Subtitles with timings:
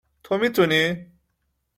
[0.23, 1.05] تو میتونی